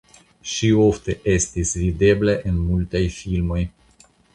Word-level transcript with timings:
Ŝi 0.53 0.69
ofte 0.85 1.17
estis 1.35 1.75
videbla 1.83 2.39
en 2.53 2.59
mutaj 2.67 3.07
filmoj. 3.23 3.65